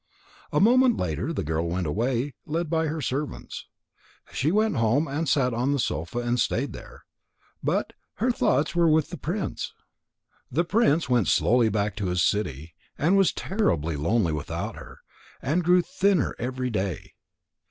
A 0.51 0.59
moment 0.59 0.97
later 0.97 1.31
the 1.31 1.43
girl 1.43 1.67
went 1.69 1.85
away, 1.85 2.33
led 2.47 2.71
by 2.71 2.87
her 2.87 3.01
servants. 3.03 3.67
She 4.33 4.51
went 4.51 4.77
home 4.77 5.07
and 5.07 5.29
sat 5.29 5.53
on 5.53 5.73
the 5.73 5.77
sofa 5.77 6.17
and 6.21 6.39
stayed 6.39 6.73
there. 6.73 7.05
But 7.61 7.93
her 8.15 8.31
thoughts 8.31 8.73
were 8.73 8.89
with 8.89 9.11
the 9.11 9.17
prince. 9.19 9.75
The 10.51 10.65
prince 10.65 11.07
went 11.07 11.27
slowly 11.27 11.69
back 11.69 11.95
to 11.97 12.07
his 12.07 12.23
city, 12.23 12.73
and 12.97 13.15
was 13.15 13.31
terribly 13.31 13.95
lonely 13.95 14.33
without 14.33 14.75
her, 14.75 15.01
and 15.39 15.63
grew 15.63 15.83
thinner 15.83 16.35
every 16.39 16.71
day. 16.71 17.11